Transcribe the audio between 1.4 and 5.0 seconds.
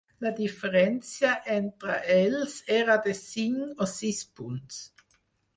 entre ells era de cinc o sis punts.